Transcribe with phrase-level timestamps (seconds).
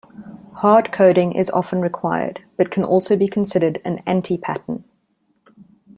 [0.53, 4.83] Hard coding is often required, but can also be considered an anti-pattern.